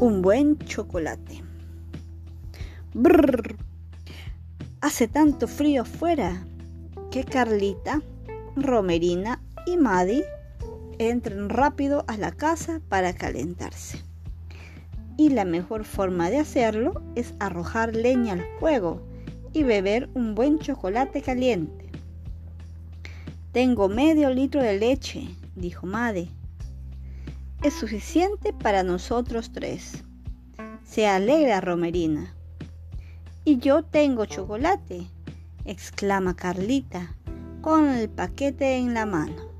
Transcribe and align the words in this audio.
un 0.00 0.22
buen 0.22 0.56
chocolate. 0.60 1.42
Brrr. 2.94 3.54
Hace 4.80 5.08
tanto 5.08 5.46
frío 5.46 5.82
afuera 5.82 6.42
que 7.10 7.22
Carlita, 7.22 8.00
Romerina 8.56 9.42
y 9.66 9.76
Maddie 9.76 10.24
entran 10.98 11.50
rápido 11.50 12.06
a 12.08 12.16
la 12.16 12.32
casa 12.32 12.80
para 12.88 13.12
calentarse. 13.12 14.02
Y 15.18 15.28
la 15.28 15.44
mejor 15.44 15.84
forma 15.84 16.30
de 16.30 16.38
hacerlo 16.38 17.02
es 17.14 17.34
arrojar 17.38 17.94
leña 17.94 18.32
al 18.32 18.44
fuego 18.58 19.02
y 19.52 19.64
beber 19.64 20.08
un 20.14 20.34
buen 20.34 20.60
chocolate 20.60 21.20
caliente. 21.20 21.90
Tengo 23.52 23.90
medio 23.90 24.30
litro 24.30 24.62
de 24.62 24.78
leche, 24.78 25.28
dijo 25.56 25.86
Maddie 25.86 26.39
es 27.62 27.74
suficiente 27.74 28.52
para 28.52 28.82
nosotros 28.82 29.52
tres. 29.52 30.02
Se 30.84 31.06
alegra 31.06 31.60
Romerina. 31.60 32.34
Y 33.44 33.58
yo 33.58 33.82
tengo 33.82 34.24
chocolate, 34.24 35.06
exclama 35.64 36.34
Carlita, 36.34 37.14
con 37.60 37.88
el 37.88 38.08
paquete 38.08 38.76
en 38.76 38.94
la 38.94 39.06
mano. 39.06 39.50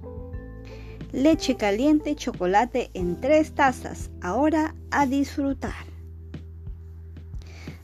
Leche 1.12 1.56
caliente 1.56 2.10
y 2.10 2.14
chocolate 2.14 2.90
en 2.94 3.20
tres 3.20 3.52
tazas. 3.52 4.10
Ahora 4.22 4.74
a 4.90 5.06
disfrutar. 5.06 5.84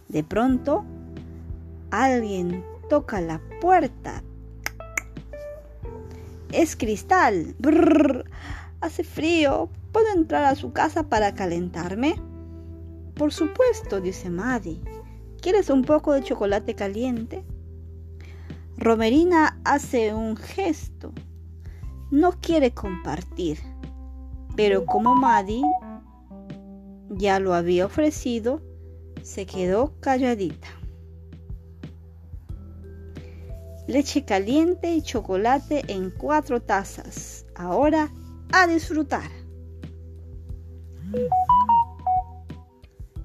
De 0.09 0.23
pronto, 0.23 0.85
alguien 1.91 2.65
toca 2.89 3.21
la 3.21 3.41
puerta. 3.61 4.23
Es 6.53 6.77
cristal. 6.77 7.55
Hace 8.81 9.05
frío. 9.05 9.71
¿Puedo 9.93 10.13
entrar 10.15 10.45
a 10.45 10.55
su 10.55 10.73
casa 10.73 11.09
para 11.09 11.35
calentarme? 11.35 12.17
Por 13.15 13.33
supuesto, 13.33 14.01
dice 14.01 14.31
Maddie. 14.31 14.81
¿Quieres 15.41 15.71
un 15.71 15.83
poco 15.83 16.13
de 16.13 16.23
chocolate 16.23 16.75
caliente? 16.75 17.45
Romerina 18.77 19.59
hace 19.65 20.13
un 20.13 20.37
gesto. 20.37 21.13
No 22.11 22.33
quiere 22.41 22.73
compartir, 22.73 23.59
pero 24.55 24.85
como 24.85 25.15
Maddie 25.15 25.63
ya 27.11 27.41
lo 27.41 27.55
había 27.55 27.87
ofrecido, 27.87 28.61
se 29.23 29.47
quedó 29.47 29.95
calladita. 30.01 30.69
Leche 33.87 34.25
caliente 34.25 34.95
y 34.95 35.03
chocolate 35.03 35.85
en 35.89 36.11
cuatro 36.11 36.61
tazas. 36.61 37.47
Ahora 37.55 38.11
a 38.53 38.67
disfrutar. 38.67 39.31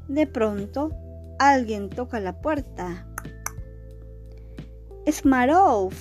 De 0.08 0.28
pronto, 0.28 0.92
alguien 1.40 1.90
toca 1.90 2.20
la 2.20 2.42
puerta. 2.42 3.08
Es 5.06 5.26
Marov. 5.26 5.94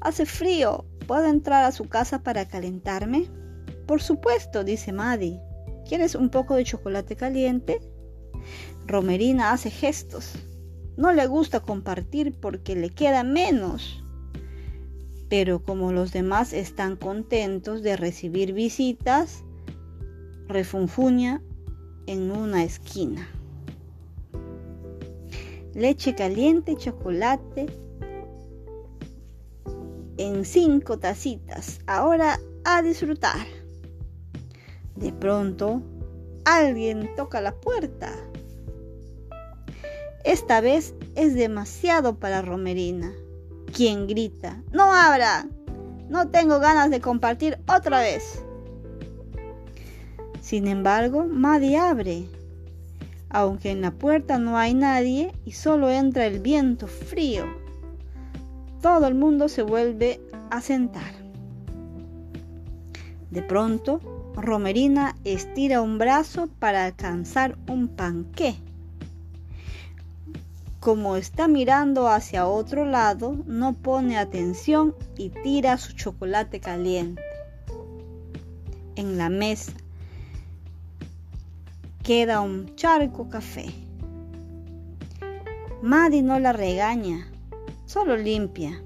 hace 0.00 0.26
frío. 0.26 0.84
¿Puedo 1.06 1.26
entrar 1.26 1.64
a 1.64 1.72
su 1.72 1.88
casa 1.88 2.22
para 2.22 2.46
calentarme? 2.46 3.28
Por 3.86 4.00
supuesto, 4.00 4.64
dice 4.64 4.92
Maddie. 4.92 5.40
¿Quieres 5.86 6.14
un 6.14 6.30
poco 6.30 6.54
de 6.54 6.64
chocolate 6.64 7.16
caliente? 7.16 7.80
Romerina 8.86 9.52
hace 9.52 9.70
gestos. 9.70 10.32
No 10.96 11.12
le 11.12 11.26
gusta 11.26 11.60
compartir 11.60 12.38
porque 12.40 12.76
le 12.76 12.90
queda 12.90 13.24
menos. 13.24 14.03
Pero 15.28 15.62
como 15.62 15.92
los 15.92 16.12
demás 16.12 16.52
están 16.52 16.96
contentos 16.96 17.82
de 17.82 17.96
recibir 17.96 18.52
visitas, 18.52 19.42
refunfuña 20.48 21.42
en 22.06 22.30
una 22.30 22.64
esquina. 22.64 23.28
Leche 25.74 26.14
caliente 26.14 26.76
chocolate 26.76 27.66
en 30.16 30.44
cinco 30.44 30.98
tacitas. 30.98 31.80
Ahora 31.86 32.38
a 32.64 32.82
disfrutar. 32.82 33.46
De 34.96 35.12
pronto, 35.12 35.82
alguien 36.44 37.10
toca 37.16 37.40
la 37.40 37.54
puerta. 37.54 38.12
Esta 40.24 40.60
vez 40.60 40.94
es 41.16 41.34
demasiado 41.34 42.18
para 42.18 42.40
Romerina, 42.40 43.12
quien 43.74 44.06
grita, 44.06 44.62
¡No 44.72 44.94
abra! 44.94 45.48
No 46.08 46.28
tengo 46.28 46.60
ganas 46.60 46.90
de 46.90 47.00
compartir 47.00 47.58
otra 47.66 48.00
vez. 48.00 48.44
Sin 50.40 50.68
embargo, 50.68 51.24
Maddie 51.24 51.76
abre, 51.76 52.28
aunque 53.30 53.72
en 53.72 53.80
la 53.80 53.90
puerta 53.90 54.38
no 54.38 54.56
hay 54.56 54.74
nadie 54.74 55.32
y 55.44 55.52
solo 55.52 55.90
entra 55.90 56.26
el 56.26 56.38
viento 56.38 56.86
frío. 56.86 57.46
Todo 58.80 59.08
el 59.08 59.14
mundo 59.14 59.48
se 59.48 59.62
vuelve 59.62 60.20
a 60.50 60.60
sentar. 60.60 61.12
De 63.32 63.42
pronto, 63.42 64.00
Romerina 64.36 65.16
estira 65.24 65.82
un 65.82 65.98
brazo 65.98 66.48
para 66.60 66.84
alcanzar 66.84 67.58
un 67.66 67.88
panqué. 67.88 68.54
Como 70.84 71.16
está 71.16 71.48
mirando 71.48 72.08
hacia 72.08 72.46
otro 72.46 72.84
lado, 72.84 73.42
no 73.46 73.72
pone 73.72 74.18
atención 74.18 74.94
y 75.16 75.30
tira 75.30 75.78
su 75.78 75.94
chocolate 75.94 76.60
caliente. 76.60 77.22
En 78.94 79.16
la 79.16 79.30
mesa, 79.30 79.72
queda 82.02 82.42
un 82.42 82.76
charco 82.76 83.30
café. 83.30 83.64
Maddie 85.80 86.22
no 86.22 86.38
la 86.38 86.52
regaña, 86.52 87.28
solo 87.86 88.18
limpia. 88.18 88.82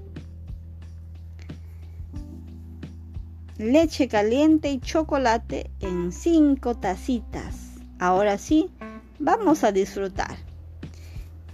Leche 3.57 4.07
caliente 4.07 4.71
y 4.71 4.79
chocolate 4.79 5.69
en 5.81 6.13
cinco 6.13 6.77
tacitas. 6.77 7.73
Ahora 7.99 8.37
sí, 8.37 8.71
vamos 9.19 9.65
a 9.65 9.73
disfrutar. 9.73 10.38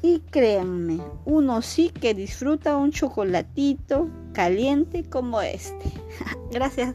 Y 0.08 0.20
créanme, 0.30 1.00
uno 1.26 1.64
sí 1.64 1.90
que 1.90 2.14
disfruta 2.14 2.78
un 2.78 2.92
chocolatito 2.92 4.08
caliente 4.34 5.04
como 5.04 5.42
este. 5.42 5.92
Gracias. 6.52 6.94